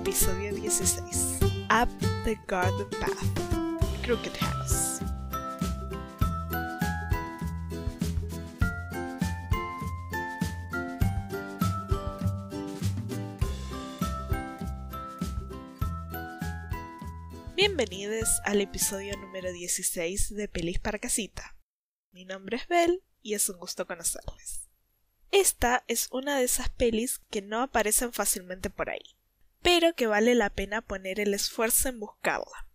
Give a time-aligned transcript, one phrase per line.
[0.00, 1.66] episodio 16.
[1.68, 1.88] Up
[2.24, 3.22] the Garden Path.
[4.02, 5.00] Crooked House.
[17.54, 21.58] Bienvenidos al episodio número 16 de Pelis para Casita.
[22.12, 24.70] Mi nombre es Belle y es un gusto conocerles.
[25.30, 29.19] Esta es una de esas pelis que no aparecen fácilmente por ahí,
[29.62, 32.66] pero que vale la pena poner el esfuerzo en buscarla.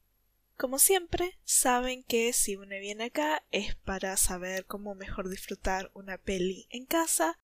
[0.58, 6.18] Como siempre, saben que si uno viene acá es para saber cómo mejor disfrutar una
[6.18, 7.38] peli en casa,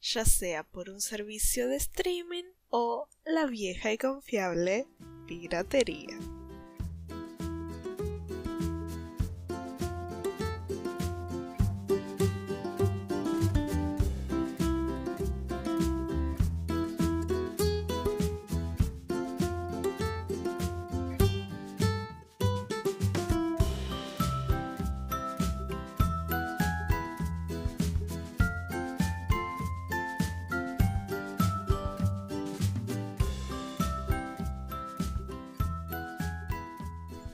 [0.00, 4.86] ya sea por un servicio de streaming o la vieja y confiable
[5.26, 6.18] piratería.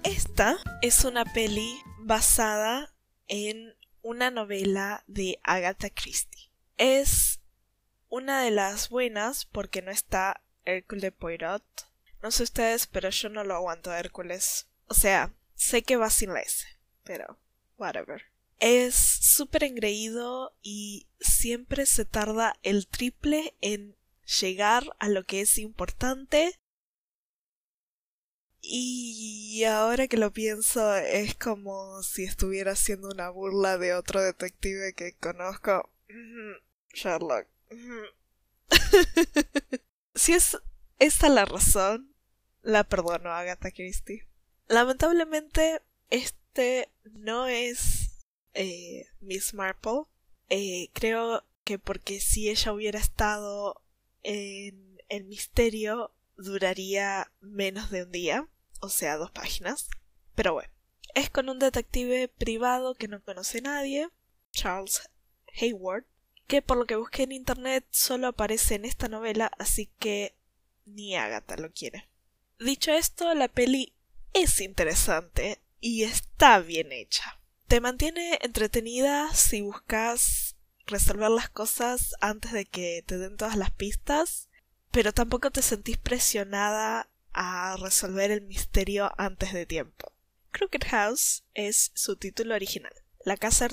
[0.04, 2.94] Esta es una peli basada
[3.26, 6.50] en una novela de Agatha Christie.
[6.76, 7.40] Es
[8.10, 11.64] una de las buenas porque no está Hércules Poirot.
[12.22, 14.68] No sé ustedes, pero yo no lo aguanto Hércules.
[14.88, 16.66] O sea, sé que va sin la S,
[17.02, 17.38] pero
[17.78, 18.24] whatever.
[18.60, 23.96] Es súper engreído y siempre se tarda el triple en
[24.40, 26.60] llegar a lo que es importante
[28.66, 34.94] y ahora que lo pienso, es como si estuviera haciendo una burla de otro detective
[34.94, 35.90] que conozco.
[36.94, 37.46] Sherlock.
[40.14, 40.58] si es
[40.98, 42.14] esta la razón,
[42.62, 44.26] la perdono a Agatha Christie.
[44.68, 50.04] Lamentablemente, este no es eh, Miss Marple.
[50.48, 53.82] Eh, creo que porque si ella hubiera estado
[54.22, 58.48] en el misterio, duraría menos de un día
[58.84, 59.88] o sea, dos páginas.
[60.34, 60.70] Pero bueno,
[61.14, 64.08] es con un detective privado que no conoce a nadie,
[64.52, 65.08] Charles
[65.60, 66.04] Hayward,
[66.46, 70.34] que por lo que busqué en internet solo aparece en esta novela, así que
[70.86, 72.08] ni Agatha lo quiere.
[72.58, 73.92] Dicho esto, la peli
[74.32, 77.40] es interesante y está bien hecha.
[77.66, 80.56] Te mantiene entretenida si buscas
[80.86, 84.48] resolver las cosas antes de que te den todas las pistas,
[84.90, 90.12] pero tampoco te sentís presionada a resolver el misterio antes de tiempo.
[90.52, 92.92] Crooked House es su título original.
[93.24, 93.68] La casa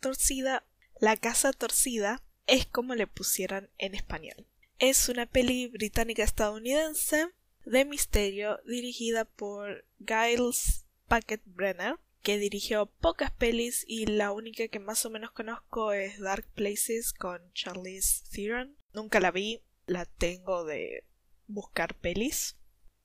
[0.00, 0.64] torcida,
[0.98, 4.46] la casa torcida es como le pusieran en español.
[4.78, 7.28] Es una peli británica estadounidense
[7.64, 14.78] de misterio dirigida por Giles Packet Brenner, que dirigió pocas pelis y la única que
[14.78, 18.76] más o menos conozco es Dark Places con Charlize Theron.
[18.92, 21.04] Nunca la vi, la tengo de
[21.46, 22.56] buscar pelis.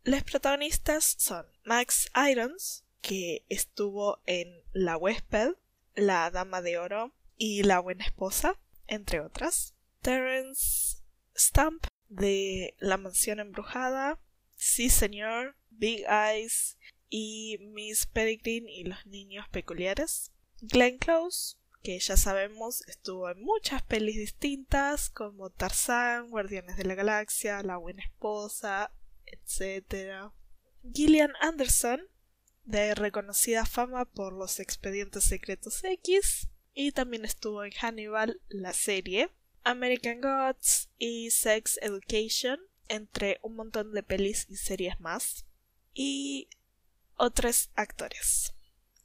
[0.08, 5.56] Los protagonistas son Max Irons, que estuvo en La huésped,
[5.96, 8.58] La Dama de Oro y La Buena Esposa,
[8.88, 9.74] entre otras.
[10.02, 11.04] Terence
[11.36, 14.18] Stamp, de La Mansión Embrujada,
[14.56, 16.78] Sí Señor, Big Eyes
[17.10, 20.32] y Miss Peregrine y los Niños Peculiares.
[20.62, 26.96] Glenn Close, que ya sabemos estuvo en muchas pelis distintas como Tarzán, Guardianes de la
[26.96, 28.90] Galaxia, La Buena Esposa,
[29.28, 30.32] etc.
[30.94, 32.02] Gillian Anderson,
[32.64, 39.32] de reconocida fama por los expedientes secretos X, y también estuvo en Hannibal, la serie,
[39.64, 45.46] American Gods y Sex Education, entre un montón de pelis y series más,
[45.94, 46.50] y
[47.16, 48.54] otros actores.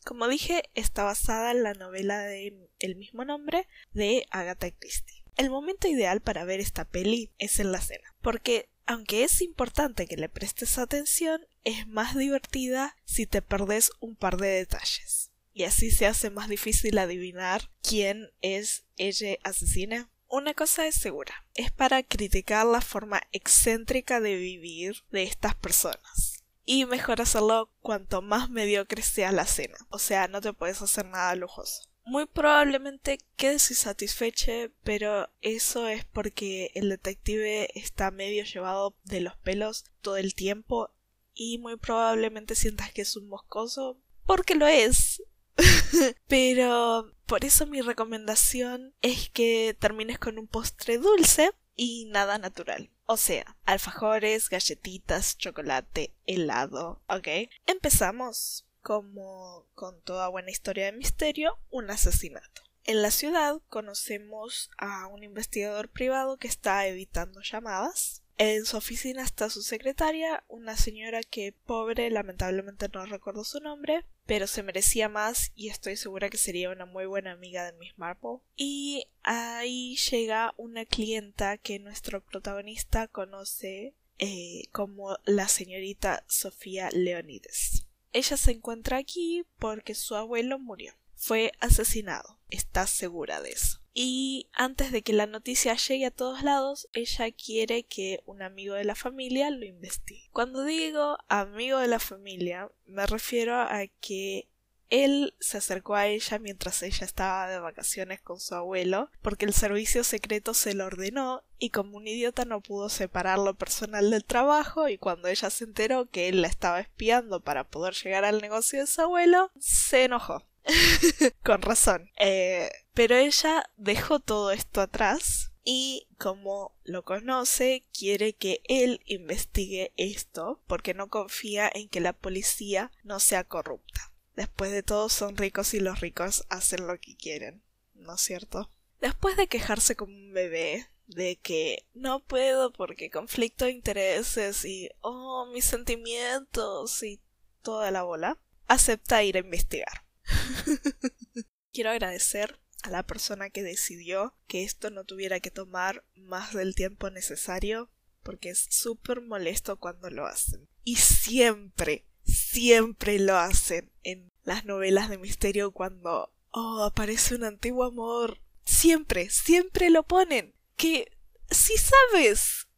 [0.05, 5.25] Como dije, está basada en la novela de el mismo nombre de Agatha Christie.
[5.37, 10.07] El momento ideal para ver esta peli es en la cena, porque aunque es importante
[10.07, 15.31] que le prestes atención, es más divertida si te perdes un par de detalles.
[15.55, 20.11] Y así se hace más difícil adivinar quién es ella asesina.
[20.29, 26.43] Una cosa es segura, es para criticar la forma excéntrica de vivir de estas personas.
[26.65, 31.05] Y mejor hacerlo cuanto más mediocre sea la cena, o sea, no te puedes hacer
[31.07, 34.53] nada lujoso muy probablemente quedes insatisfecho,
[34.83, 40.91] pero eso es porque el detective está medio llevado de los pelos todo el tiempo
[41.35, 45.23] y muy probablemente sientas que es un moscoso, porque lo es.
[46.29, 52.91] pero por eso mi recomendación es que termines con un postre dulce y nada natural.
[53.07, 57.29] O sea, alfajores, galletitas, chocolate, helado, ¿ok?
[57.67, 62.63] Empezamos como con toda buena historia de misterio, un asesinato.
[62.85, 68.23] En la ciudad conocemos a un investigador privado que está evitando llamadas.
[68.39, 74.05] En su oficina está su secretaria, una señora que pobre, lamentablemente no recuerdo su nombre,
[74.27, 77.97] pero se merecía más y estoy segura que sería una muy buena amiga de Miss
[77.97, 78.39] Marple.
[78.57, 87.87] Y ahí llega una clienta que nuestro protagonista conoce eh, como la señorita Sofía Leonides.
[88.13, 90.95] Ella se encuentra aquí porque su abuelo murió.
[91.15, 92.39] Fue asesinado.
[92.51, 93.83] Está segura de eso.
[93.95, 98.75] Y antes de que la noticia llegue a todos lados, ella quiere que un amigo
[98.75, 100.31] de la familia lo investigue.
[100.33, 104.49] Cuando digo amigo de la familia, me refiero a que
[104.93, 109.55] él se acercó a ella mientras ella estaba de vacaciones con su abuelo, porque el
[109.55, 114.27] servicio secreto se lo ordenó y como un idiota no pudo separar lo personal del
[114.27, 118.43] trabajo y cuando ella se enteró que él la estaba espiando para poder llegar al
[118.43, 120.47] negocio de su abuelo, se enojó.
[121.43, 122.11] con razón.
[122.19, 129.95] Eh, pero ella dejó todo esto atrás y como lo conoce, quiere que él investigue
[129.97, 134.12] esto porque no confía en que la policía no sea corrupta.
[134.43, 137.63] Después de todo son ricos y los ricos hacen lo que quieren,
[137.95, 138.69] ¿no es cierto?
[139.01, 144.91] Después de quejarse como un bebé, de que no puedo porque conflicto de intereses y
[145.01, 147.21] oh mis sentimientos y
[147.63, 148.37] toda la bola,
[148.67, 150.05] acepta ir a investigar.
[151.73, 156.75] Quiero agradecer a la persona que decidió que esto no tuviera que tomar más del
[156.75, 157.93] tiempo necesario
[158.25, 160.69] porque es súper molesto cuando lo hacen.
[160.83, 167.85] Y siempre, siempre lo hacen en las novelas de misterio cuando oh aparece un antiguo
[167.85, 168.39] amor.
[168.65, 170.55] Siempre siempre lo ponen.
[170.77, 171.17] Que
[171.51, 172.69] si sabes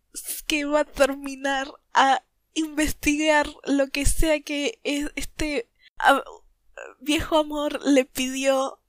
[0.46, 2.24] que va a terminar a
[2.54, 5.68] investigar lo que sea que este
[7.00, 8.80] viejo amor le pidió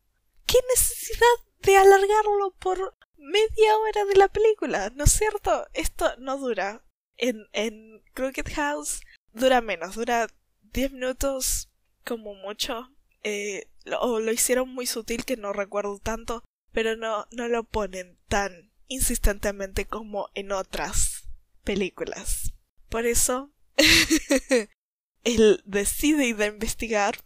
[0.46, 1.26] qué necesidad
[1.62, 6.84] de alargarlo por media hora de la película no es cierto esto no dura.
[7.18, 9.00] En en Crooked House
[9.32, 10.28] dura menos dura
[10.74, 11.70] 10 minutos
[12.06, 12.90] como mucho.
[13.24, 13.68] Eh,
[14.00, 18.72] o lo hicieron muy sutil que no recuerdo tanto, pero no, no lo ponen tan
[18.88, 21.28] insistentemente como en otras
[21.64, 22.54] películas.
[22.90, 23.52] Por eso,
[25.24, 27.18] él decide ir a investigar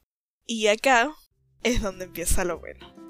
[0.45, 1.13] y acá
[1.63, 3.08] es donde empieza lo bueno.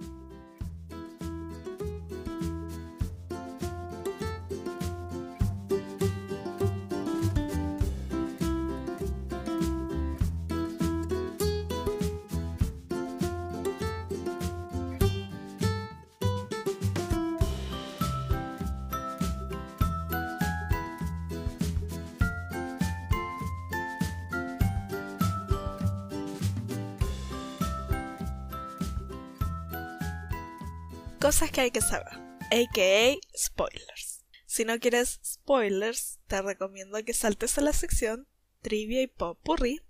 [31.21, 32.13] Cosas que hay que saber,
[32.43, 34.23] aka spoilers.
[34.45, 38.25] Si no quieres spoilers, te recomiendo que saltes a la sección
[38.61, 39.81] Trivia y Popurrí.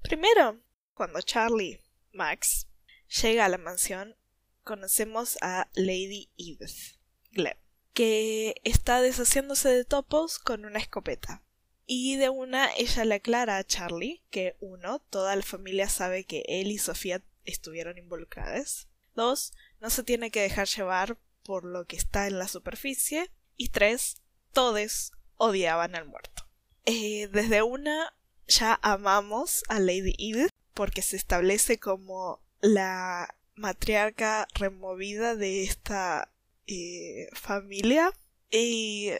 [0.00, 0.62] Primero,
[0.94, 2.68] cuando Charlie, Max,
[3.22, 4.16] llega a la mansión,
[4.64, 6.96] conocemos a Lady Edith
[7.32, 7.58] Glenn,
[7.92, 11.42] que está deshaciéndose de topos con una escopeta.
[11.84, 16.44] Y de una ella le aclara a Charlie que uno, toda la familia sabe que
[16.48, 18.88] él y Sofía estuvieron involucradas.
[19.14, 23.30] Dos, no se tiene que dejar llevar por lo que está en la superficie.
[23.56, 26.44] Y tres, todos odiaban al muerto.
[26.84, 28.14] Eh, desde una
[28.46, 36.32] ya amamos a Lady Edith porque se establece como la matriarca removida de esta
[36.66, 38.12] eh, familia
[38.50, 39.10] y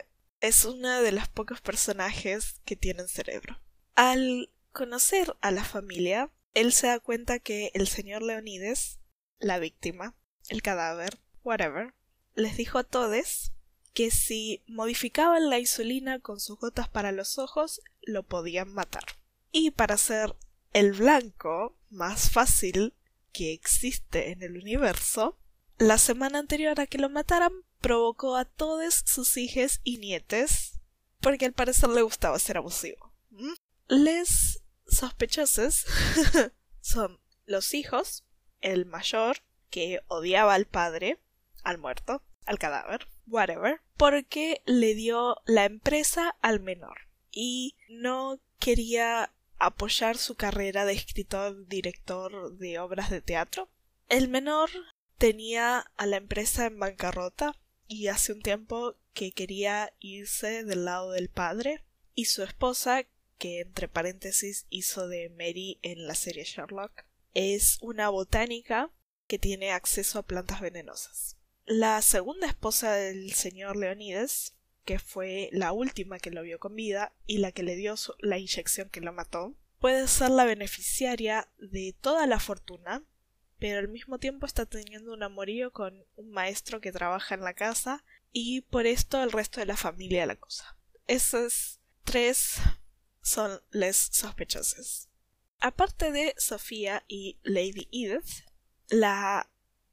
[0.41, 3.61] es una de los pocos personajes que tienen cerebro.
[3.95, 9.01] Al conocer a la familia, él se da cuenta que el señor Leonides,
[9.39, 10.15] la víctima,
[10.49, 11.95] el cadáver, whatever,
[12.35, 13.53] les dijo a todos
[13.95, 19.05] que si modificaban la insulina con sus gotas para los ojos, lo podían matar.
[19.51, 20.37] Y para ser
[20.73, 22.95] el blanco más fácil
[23.33, 25.37] que existe en el universo,
[25.79, 30.81] la semana anterior a que lo mataran, provocó a todos sus hijos y nietes,
[31.21, 33.13] porque al parecer le gustaba ser abusivo.
[33.31, 33.53] ¿Mm?
[33.89, 35.87] Les sospechosos
[36.81, 38.25] son los hijos,
[38.61, 39.39] el mayor,
[39.71, 41.19] que odiaba al padre,
[41.63, 49.33] al muerto, al cadáver, whatever, porque le dio la empresa al menor y no quería
[49.59, 53.69] apoyar su carrera de escritor director de obras de teatro.
[54.09, 54.71] El menor
[55.19, 57.57] tenía a la empresa en bancarrota
[57.87, 61.83] y hace un tiempo que quería irse del lado del padre,
[62.15, 63.05] y su esposa,
[63.39, 68.91] que entre paréntesis hizo de Mary en la serie Sherlock, es una botánica
[69.29, 71.37] que tiene acceso a plantas venenosas.
[71.67, 74.55] La segunda esposa del señor Leonides,
[74.85, 78.39] que fue la última que lo vio con vida y la que le dio la
[78.39, 83.05] inyección que lo mató, puede ser la beneficiaria de toda la fortuna,
[83.59, 87.55] pero al mismo tiempo está teniendo un amorío con un maestro que trabaja en la
[87.55, 90.77] casa y por esto el resto de la familia la cosa.
[91.07, 92.57] Esos tres
[93.21, 95.09] son les sospechosos.
[95.61, 98.48] Aparte de Sofía y Lady Edith,
[98.89, 99.51] la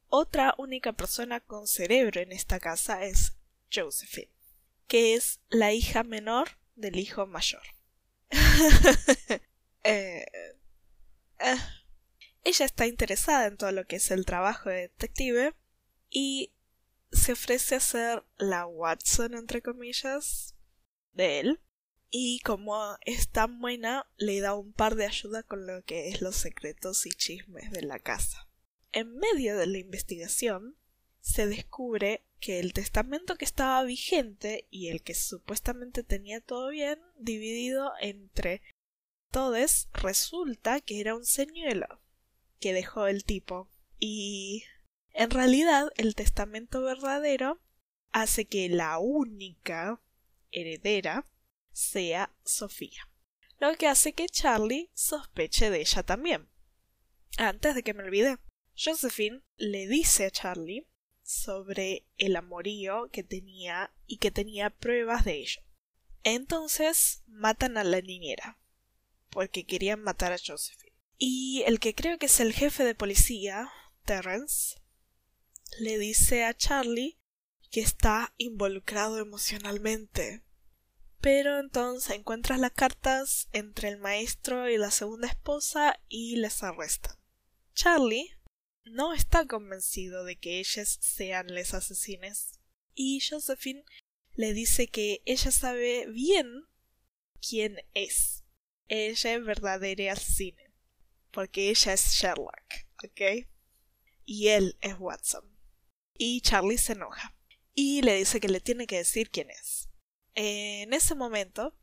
[0.07, 3.33] otra única persona con cerebro en esta casa es
[3.73, 4.31] Josephine,
[4.87, 7.63] que es la hija menor del hijo mayor.
[9.87, 10.25] Eh,
[11.37, 11.57] eh,
[12.43, 15.53] ella está interesada en todo lo que es el trabajo de detective
[16.09, 16.55] y
[17.11, 20.55] se ofrece a ser la Watson, entre comillas,
[21.13, 21.61] de él.
[22.09, 26.21] Y como es tan buena, le da un par de ayuda con lo que es
[26.21, 28.47] los secretos y chismes de la casa.
[28.95, 30.77] En medio de la investigación,
[31.19, 37.01] se descubre que el testamento que estaba vigente y el que supuestamente tenía todo bien,
[37.17, 38.61] dividido entre
[39.31, 42.01] todos, resulta que era un señuelo
[42.61, 43.69] que dejó el tipo.
[43.99, 44.63] Y
[45.11, 47.59] en realidad el testamento verdadero
[48.13, 50.01] hace que la única
[50.51, 51.27] heredera
[51.73, 53.09] sea Sofía.
[53.59, 56.47] Lo que hace que Charlie sospeche de ella también.
[57.37, 58.37] Antes de que me olvide,
[58.77, 60.87] Josephine le dice a Charlie
[61.23, 65.61] sobre el amorío que tenía y que tenía pruebas de ello.
[66.23, 68.59] Entonces matan a la niñera
[69.29, 70.95] porque querían matar a Josephine.
[71.17, 73.69] Y el que creo que es el jefe de policía,
[74.03, 74.81] Terrence,
[75.79, 77.19] le dice a Charlie
[77.71, 80.43] que está involucrado emocionalmente.
[81.21, 87.17] Pero entonces encuentras las cartas entre el maestro y la segunda esposa y les arrestan.
[87.73, 88.34] Charlie
[88.85, 92.59] no está convencido de que ellas sean les asesines
[92.93, 93.83] y Josephine
[94.35, 96.65] le dice que ella sabe bien
[97.41, 98.35] quién es
[98.87, 100.61] ella es verdadera asesina.
[101.31, 103.47] Porque ella es Sherlock, ¿ok?
[104.23, 105.43] Y él es Watson.
[106.17, 107.35] Y Charlie se enoja.
[107.73, 109.89] Y le dice que le tiene que decir quién es.
[110.33, 111.77] En ese momento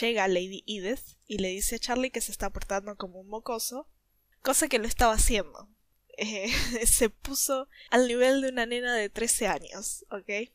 [0.00, 3.90] llega Lady Edith y le dice a Charlie que se está portando como un mocoso,
[4.42, 5.70] cosa que lo estaba haciendo.
[6.18, 6.50] Eh,
[6.86, 10.50] se puso al nivel de una nena de 13 años, ¿ok?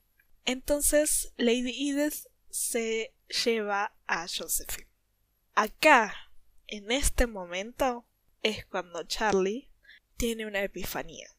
[0.46, 3.14] Entonces Lady Edith se
[3.44, 4.88] lleva a Josephine.
[5.56, 6.14] Acá,
[6.68, 8.06] en este momento,
[8.42, 9.70] es cuando Charlie
[10.18, 11.30] tiene una epifanía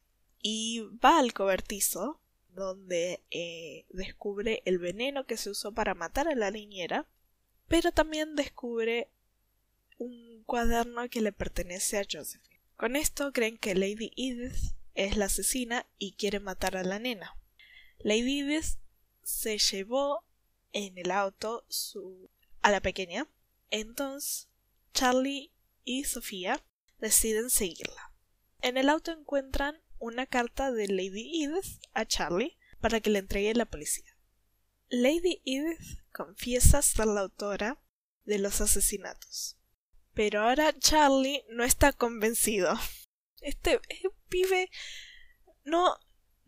[0.41, 6.35] y va al cobertizo donde eh, descubre el veneno que se usó para matar a
[6.35, 7.07] la niñera,
[7.67, 9.09] pero también descubre
[9.97, 12.50] un cuaderno que le pertenece a Josephine.
[12.81, 17.37] Con esto creen que Lady Edith es la asesina y quiere matar a la nena.
[17.99, 18.79] Lady Edith
[19.21, 20.25] se llevó
[20.71, 21.63] en el auto
[22.63, 23.27] a la pequeña
[23.69, 24.49] entonces,
[24.95, 25.51] Charlie
[25.83, 26.65] y Sofía
[26.97, 28.15] deciden seguirla.
[28.63, 33.51] En el auto encuentran una carta de Lady Edith a Charlie para que le entregue
[33.51, 34.17] a la policía.
[34.89, 37.79] Lady Edith confiesa ser la autora
[38.25, 39.60] de los asesinatos.
[40.13, 42.73] Pero ahora Charlie no está convencido.
[43.41, 44.69] Este, este pibe
[45.63, 45.97] no,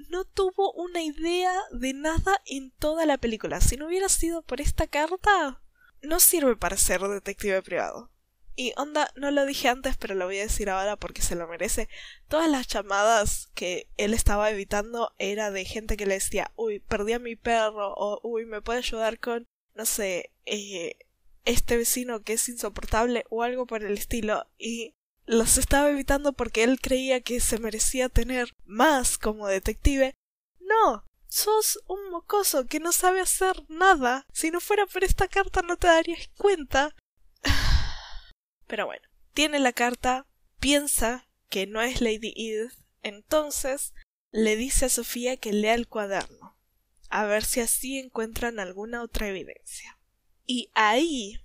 [0.09, 3.61] no tuvo una idea de nada en toda la película.
[3.61, 5.61] Si no hubiera sido por esta carta,
[6.01, 8.11] no sirve para ser detective privado.
[8.55, 11.47] Y onda, no lo dije antes, pero lo voy a decir ahora porque se lo
[11.47, 11.89] merece.
[12.27, 17.13] Todas las llamadas que él estaba evitando era de gente que le decía, uy, perdí
[17.13, 20.97] a mi perro, o uy, me puede ayudar con, no sé, eh,
[21.45, 24.45] este vecino que es insoportable, o algo por el estilo.
[24.57, 24.95] Y
[25.25, 30.13] los estaba evitando porque él creía que se merecía tener más como detective.
[30.59, 34.25] No, sos un mocoso que no sabe hacer nada.
[34.33, 36.95] Si no fuera por esta carta no te darías cuenta.
[38.67, 40.27] Pero bueno, tiene la carta,
[40.59, 43.93] piensa que no es Lady Edith, entonces
[44.31, 46.57] le dice a Sofía que lea el cuaderno,
[47.09, 49.99] a ver si así encuentran alguna otra evidencia.
[50.45, 51.39] Y ahí,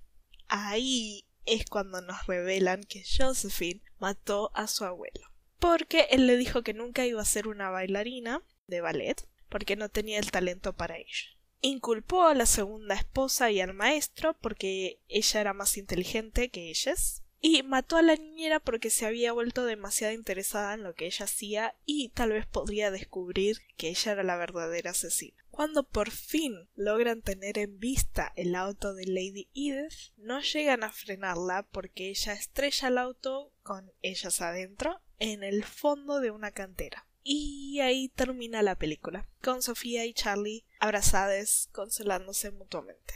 [0.47, 5.27] ahí es cuando nos revelan que Josephine mató a su abuelo.
[5.59, 9.89] Porque él le dijo que nunca iba a ser una bailarina de ballet, porque no
[9.89, 11.27] tenía el talento para ello.
[11.61, 17.23] Inculpó a la segunda esposa y al maestro porque ella era más inteligente que ellas,
[17.41, 21.25] y mató a la niñera porque se había vuelto demasiado interesada en lo que ella
[21.25, 25.37] hacía y tal vez podría descubrir que ella era la verdadera asesina.
[25.59, 30.89] Cuando por fin logran tener en vista el auto de Lady Edith, no llegan a
[30.89, 37.07] frenarla porque ella estrella el auto con ellas adentro en el fondo de una cantera.
[37.23, 43.15] Y ahí termina la película, con Sofía y Charlie abrazadas, consolándose mutuamente.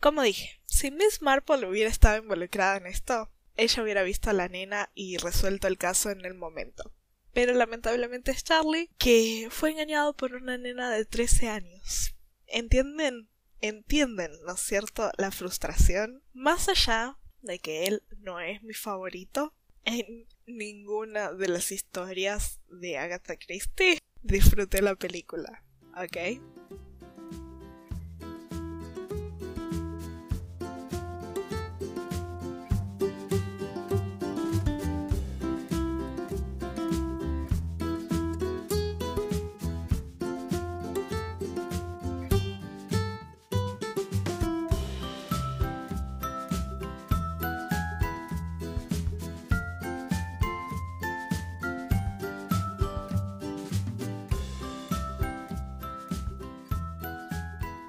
[0.00, 4.48] Como dije, si Miss Marple hubiera estado involucrada en esto, ella hubiera visto a la
[4.48, 6.95] nena y resuelto el caso en el momento.
[7.36, 12.16] Pero lamentablemente es Charlie, que fue engañado por una nena de 13 años.
[12.46, 13.28] ¿Entienden?
[13.60, 16.22] ¿Entienden, no es cierto, la frustración?
[16.32, 19.52] Más allá de que él no es mi favorito
[19.84, 25.62] en ninguna de las historias de Agatha Christie, disfruté la película,
[25.94, 26.40] ¿ok?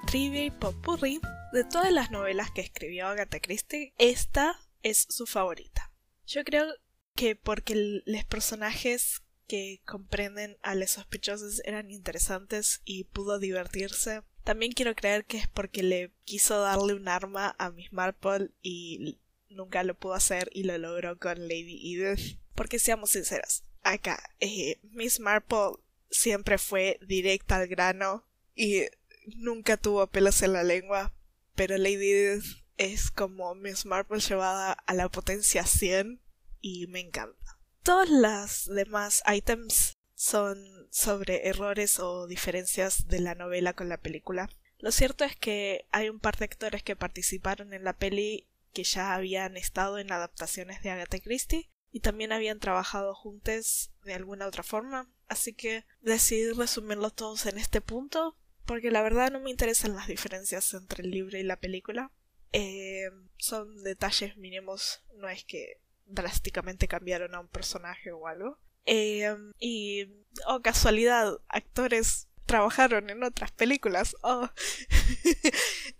[0.08, 1.20] Trivia y popurrí
[1.52, 5.92] de todas las novelas que escribió Agatha Christie, esta es su favorita.
[6.26, 6.64] Yo creo
[7.14, 14.22] que porque los personajes que comprenden a los sospechosos eran interesantes y pudo divertirse.
[14.44, 19.18] También quiero creer que es porque le quiso darle un arma a Miss Marple y
[19.50, 22.38] nunca lo pudo hacer y lo logró con Lady Edith.
[22.54, 28.24] Porque seamos sinceros, acá eh, Miss Marple siempre fue directa al grano
[28.54, 28.86] y
[29.36, 31.12] nunca tuvo pelos en la lengua,
[31.54, 32.44] pero Lady Edith
[32.76, 36.20] es como Miss Marple llevada a la potencia 100
[36.60, 37.58] y me encanta.
[37.82, 40.58] Todas las demás items son
[40.90, 44.50] sobre errores o diferencias de la novela con la película.
[44.78, 48.84] Lo cierto es que hay un par de actores que participaron en la peli que
[48.84, 54.46] ya habían estado en adaptaciones de Agatha Christie y también habían trabajado juntos de alguna
[54.46, 58.36] otra forma, así que decidí resumirlos todos en este punto
[58.68, 62.12] porque la verdad no me interesan las diferencias entre el libro y la película.
[62.52, 68.58] Eh, son detalles mínimos, no es que drásticamente cambiaron a un personaje o algo.
[68.84, 70.06] Eh, y,
[70.46, 74.14] oh casualidad, actores trabajaron en otras películas.
[74.20, 74.50] Oh.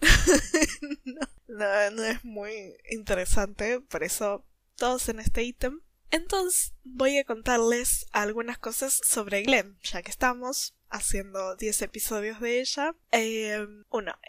[1.46, 4.44] no, no es muy interesante, por eso
[4.76, 5.80] todos en este ítem.
[6.10, 12.60] Entonces voy a contarles algunas cosas sobre Glenn, ya que estamos haciendo 10 episodios de
[12.60, 12.94] ella.
[13.12, 13.66] Eh,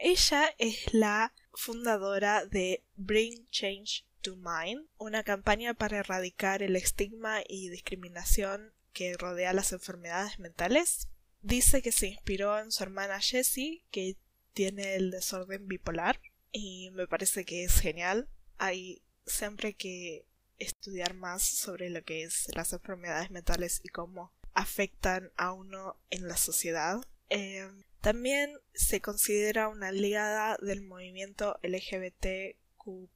[0.02, 7.42] ella es la fundadora de Bring Change to Mind, una campaña para erradicar el estigma
[7.48, 11.08] y discriminación que rodea las enfermedades mentales.
[11.42, 14.18] Dice que se inspiró en su hermana Jessie, que
[14.54, 16.20] tiene el desorden bipolar,
[16.52, 18.28] y me parece que es genial.
[18.58, 20.26] Hay siempre que
[20.58, 26.28] estudiar más sobre lo que es las enfermedades mentales y cómo afectan a uno en
[26.28, 27.02] la sociedad.
[27.30, 27.68] Eh,
[28.02, 33.10] también se considera una aliada del movimiento LGBTQ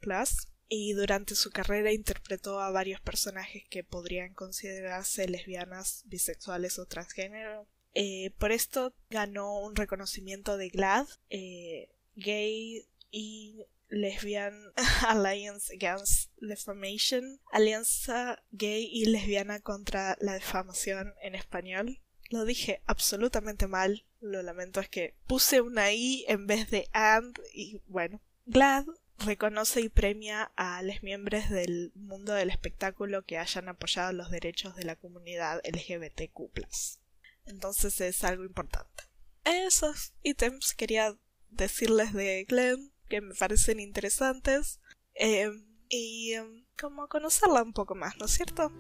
[0.68, 7.68] y durante su carrera interpretó a varios personajes que podrían considerarse lesbianas, bisexuales o transgénero.
[7.94, 14.74] Eh, por esto ganó un reconocimiento de GLAD, eh, Gay y Lesbian
[15.08, 22.02] Alliance Against Defamation, Alianza Gay y Lesbiana contra la Defamación en español.
[22.30, 27.38] Lo dije absolutamente mal, lo lamento, es que puse una I en vez de and
[27.54, 28.22] y bueno.
[28.46, 28.86] GLAD
[29.20, 34.76] reconoce y premia a los miembros del mundo del espectáculo que hayan apoyado los derechos
[34.76, 36.52] de la comunidad LGBTQ.
[37.46, 39.04] Entonces es algo importante.
[39.46, 41.16] Esos ítems quería
[41.50, 44.80] decirles de Glenn que me parecen interesantes
[45.14, 45.52] eh,
[45.88, 48.72] y eh, como conocerla un poco más, ¿no es cierto?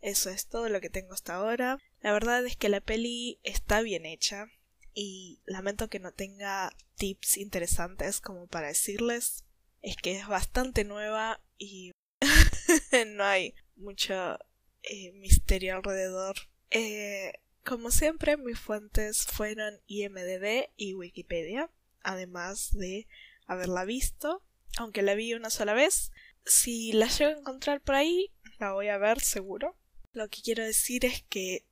[0.00, 1.78] Eso es todo lo que tengo hasta ahora.
[2.00, 4.46] La verdad es que la peli está bien hecha
[4.94, 9.44] y lamento que no tenga tips interesantes como para decirles.
[9.82, 11.92] Es que es bastante nueva y
[13.08, 14.38] no hay mucho
[14.82, 16.36] eh, misterio alrededor.
[16.70, 17.32] Eh,
[17.64, 21.70] Como siempre, mis fuentes fueron IMDB y Wikipedia,
[22.02, 23.06] además de
[23.46, 24.42] haberla visto,
[24.78, 26.10] aunque la vi una sola vez.
[26.46, 29.76] Si la llego a encontrar por ahí, la voy a ver seguro.
[30.12, 31.64] Lo que quiero decir es que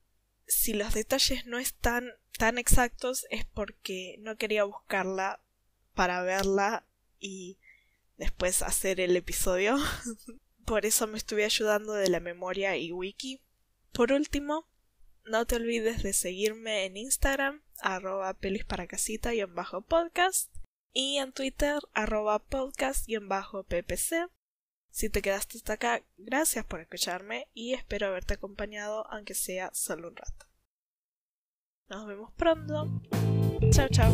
[0.47, 5.41] si los detalles no están tan exactos es porque no quería buscarla
[5.95, 6.87] para verla
[7.21, 7.59] y
[8.17, 9.77] después hacer el episodio.
[10.65, 13.41] Por eso me estuve ayudando de la memoria y wiki.
[13.93, 14.67] Por último,
[15.25, 20.55] no te olvides de seguirme en Instagram, arroba pelisparacasita y en bajo podcast,
[20.93, 24.29] y en Twitter, arroba podcast y en bajo ppc.
[24.91, 30.09] Si te quedaste hasta acá, gracias por escucharme y espero haberte acompañado aunque sea solo
[30.09, 30.47] un rato.
[31.89, 33.01] Nos vemos pronto.
[33.71, 34.13] Chao, chao.